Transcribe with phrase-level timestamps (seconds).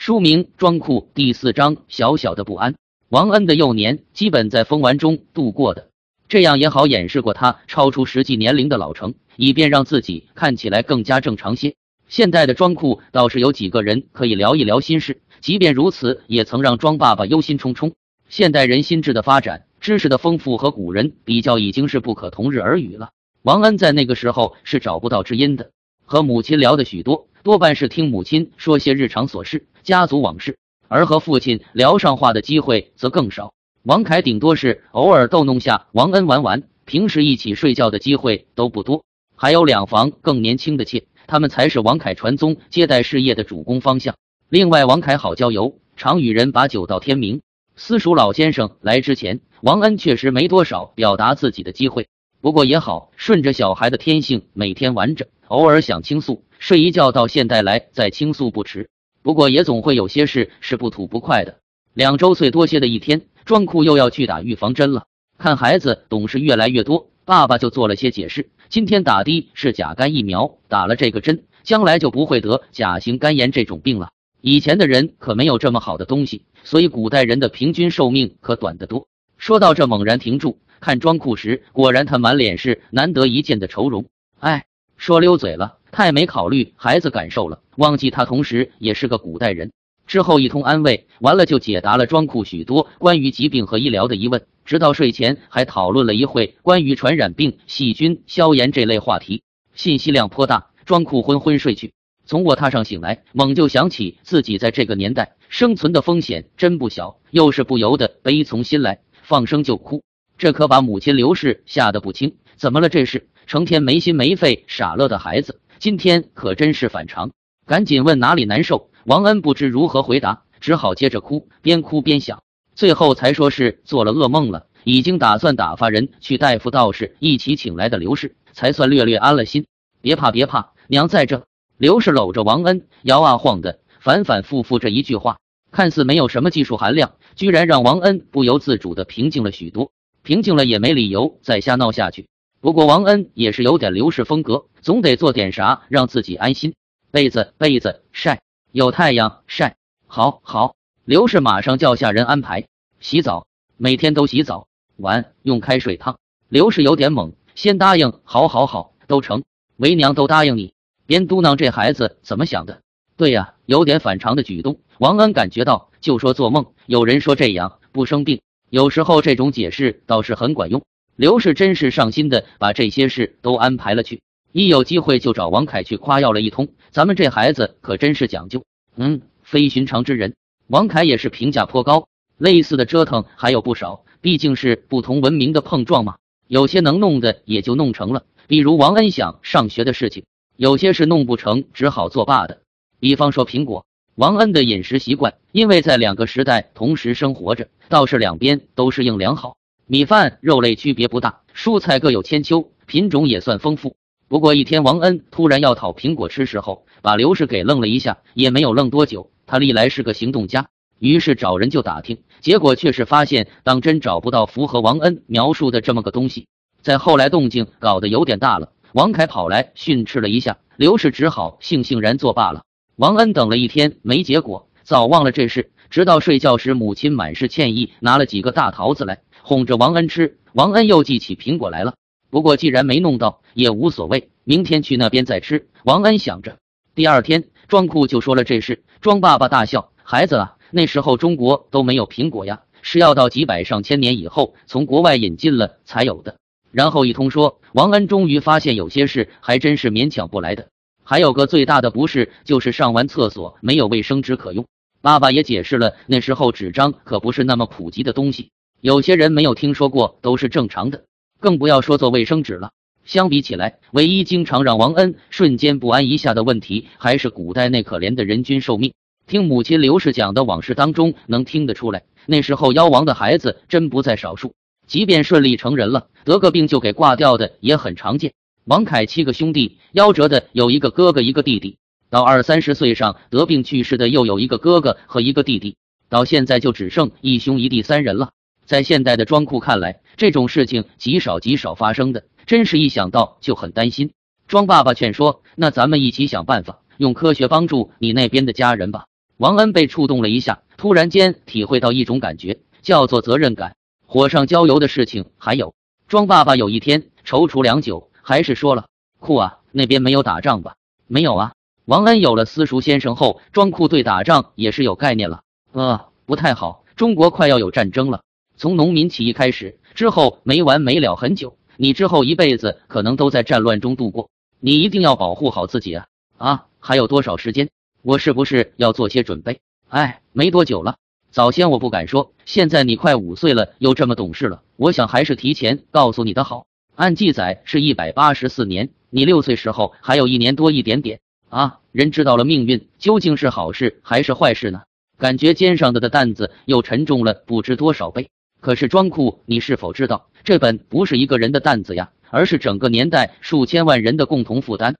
[0.00, 2.74] 书名《庄库》第四章：小小的不安。
[3.10, 5.90] 王恩的幼年基本在疯玩中度过的，
[6.26, 11.74] 这样也好掩饰过他超出实际年龄的老成，以便让自己看起来更加正常些。
[12.08, 17.92] 现代的庄库倒是有几个人可以聊一聊心事，即便如此，也曾让庄爸爸忧心忡忡。
[18.30, 19.66] 现代人心智的发展。
[19.82, 23.10] 知识的丰富和古人比较已经是不可同日而语了。
[23.42, 25.72] 王恩在那个时候是找不到知音的，
[26.06, 30.58] 和母亲聊的许多，多半是听母亲说些日常琐事、家族往事，
[30.88, 33.54] 而和父亲聊上话的机会则更少。
[33.82, 39.04] 王凯顶多是偶尔逗弄下王恩玩玩，平时一起睡觉的机会都不多。
[39.36, 44.14] 还有两房更年轻的妾，他们才是王凯传宗接代事业的主攻方向。
[44.50, 47.40] 另外，王凯好交游，常与人把酒到天明。
[47.74, 49.40] 私塾老先生来之前。
[49.62, 52.08] 王恩确实没多少表达自己的机会，
[52.40, 58.88] 不过也好，顺着小孩的天性，每天玩着，偶尔想倾诉，睡一觉到现代来再倾诉不迟。
[59.20, 61.56] 不过也总会有些事是不吐不快的。
[61.92, 65.06] 两周岁多些的一天，庄库又要去打预防针了。
[65.38, 68.48] 看孩子懂事越来越多，爸爸就做了些解释。
[68.68, 74.10] 今天打的是甲肝疫苗，打了这个针，将来就不会得甲型肝炎这种病了。
[74.40, 79.08] 以前的人可没有这么好的东西，所以古代人的平均寿命可短得多。
[79.36, 84.04] 说到这，猛然停住，看庄库时，果然他满脸是难得一见的愁容。
[84.38, 84.64] 哎，
[85.00, 89.72] 说溜嘴了，太没考虑孩子感受了，忘记他同时也是个古代人。
[90.06, 99.42] 之后一通安慰完了，就解答了庄库许多关于疾病和医疗的疑问，直到睡前还讨论了一会关于传染病、细菌、消炎这类话题，
[99.74, 100.66] 信息量颇大。
[100.84, 101.94] 庄库昏昏睡去，
[102.26, 109.00] 从卧榻上醒来，猛就想起自己在这个年代生存的风险真不小，又是不由得悲从心来。
[109.22, 110.02] 放声就哭，
[110.40, 112.36] 这可把母亲刘氏吓得不轻。
[112.56, 112.88] 怎么了？
[112.88, 117.30] 这是成天没心没肺傻乐的孩子，今天可真是反常。
[117.66, 118.88] 赶紧问哪里难受。
[119.04, 122.42] 王恩不知如何回答，只好接着哭，边哭边想，
[122.74, 124.66] 最后才说是做了噩梦了。
[124.84, 129.66] 已经打算打发人去大夫道士一起请来的刘氏，才算略略安了心。
[130.00, 131.44] 别怕，别怕，娘在这。
[131.76, 135.36] 刘氏搂着王恩，摇啊晃的，反反复复这一句话。
[135.70, 139.92] 看似没有什么技术含量，居然让王恩不由自主的平静了许多。
[140.30, 142.28] 平静了也没理由再瞎闹下去。
[142.60, 146.76] 不过王恩也是有点刘氏风格，总得做点啥让自己安心。
[147.10, 148.40] 被子，被子，晒，
[148.70, 149.74] 有太阳晒。
[150.06, 150.76] 好，好。
[151.04, 152.68] 刘氏马上叫下人安排
[153.00, 156.20] 洗澡，每天都洗澡，碗用开水烫。
[156.48, 159.42] 刘氏有点懵，先答应，好，好，好，都成。
[159.78, 160.74] 为娘都答应你。
[161.06, 162.82] 边嘟囔这孩子怎么想的？
[163.16, 164.78] 对呀，有点反常的举动。
[164.98, 168.40] 王恩感觉到，就说做梦，有人说这样不生病，
[168.70, 170.82] 有时候这种解释倒是很管用。
[171.16, 174.22] 刘氏真是上心的把这些事都安排了去，
[174.52, 176.68] 一有机会就找王凯去夸耀了一通。
[176.90, 178.64] 咱们这孩子可真是讲究，
[178.96, 180.34] 嗯，非寻常之人。
[180.68, 182.06] 王凯也是评价颇高。
[182.38, 186.16] 类似的折腾还有不少，毕竟是不同文明的碰撞嘛。
[186.46, 190.22] 有些能弄的也就弄成了，比如王恩想上学的事情；
[190.56, 192.62] 有些是弄不成，只好作罢的。
[192.98, 193.84] 比方说苹果，
[194.16, 199.56] 王恩的饮食习惯，因为在两个时代同时生活着，倒是两边都适应良好。
[199.86, 203.96] 米饭、肉类区别不大，蔬菜各有千秋，品种也算丰富。
[204.28, 209.30] 不过一天，王恩突然要讨苹果吃时候，把刘氏给愣了一下，也没有愣多久。
[209.46, 216.46] 他历来是个行动家，于是找人就打听，结果却是发现当真找不到符合王恩描述的这么个东西。
[216.82, 222.64] 再后来，动静搞得有点大了，王凯跑来训斥了一下，刘氏只好悻悻然作罢了。
[223.00, 225.70] 王恩等了一天没结果，早忘了这事。
[225.88, 230.36] 直到睡觉时，母亲满是歉意，拿了几个大桃子来哄着王恩吃。
[230.52, 231.94] 王恩又记起苹果来了，
[232.28, 235.70] 不过既然没弄到，也无所谓，明天去那边再吃。
[235.82, 236.58] 王恩想着。
[236.94, 238.84] 第二天，庄库就说了这事。
[239.00, 246.36] 庄爸爸大笑：“孩子啊，那时候中国都没有苹果呀，是要到几百上千年以后从国外引进了才有的。”
[246.70, 250.68] 然后一通说，王恩终于发现有些事还真是勉强不来的。
[251.10, 254.64] 还有个最大的不是，就是上完厕所没有卫生纸可用。
[255.02, 261.02] 爸爸也解释了，那时候纸张可不是那么普及的东西，有些人没有听说过都是正常的，
[261.40, 262.70] 更不要说做卫生纸了。
[263.04, 268.92] 相比起来，唯一经常让王恩瞬间不安一下的问题，还是古代那可怜的人均寿命。
[269.26, 274.54] 听母亲刘氏讲的往事当中，能听得出来，那时候夭亡的孩子真不在少数，
[274.86, 278.32] 即便顺利成人了，得个病就给挂掉的也很常见。
[278.70, 281.78] 王凯七个兄弟，夭折的有一个哥哥，一个弟弟；
[282.08, 285.74] 到二三十岁上得病去世的又有一个哥哥和一个弟弟；
[286.08, 288.30] 到现在就只剩一兄一弟三人了。
[288.64, 294.12] 在现代的庄库看来，这种事情极少极少发生的，真是一想到就很担心。
[294.46, 299.06] 庄爸爸劝说：“那咱们一起想办法，用科学帮助你那边的家人吧。”
[299.36, 303.74] 王恩被触动了一下，突然间体会到一种感觉，叫做责任感。
[304.06, 305.74] 火上浇油的事情还有，
[306.06, 308.86] 庄爸爸有一天踌躇良久，还是说了
[309.18, 310.76] ：“库啊，那边没有打仗吧
[311.08, 311.52] ？”“没有啊。”
[311.84, 315.42] 王恩有了私塾先生后，庄库对打仗也是有概念了。
[315.72, 318.22] 呃，不太好，中国快要有战争了。
[318.56, 324.30] 从农民起义开始之后，没完没了很久，你之后一辈子可能都在战乱中度过。
[324.60, 326.06] 你一定要保护好自己啊！
[326.38, 327.68] 啊，还有多少时间？
[328.00, 329.58] 我是不是要做些准备？
[329.88, 330.94] 哎，没多久了。
[331.32, 336.66] 早先我不敢说，现在你快五岁了，又这么懂事了，我想还是提前告诉你的好。
[337.00, 341.78] 按记载是一百八十四年，你六岁时候还有一年多一点点啊。
[341.92, 344.82] 人知道了命运究竟是好事还是坏事呢？
[345.16, 348.28] 感觉肩上的的担子又沉重了不知多少倍。
[348.60, 354.94] 可是庄库，你是否知道，这本不是一个人的担子呀，而是整个年代数千万人的共同负担。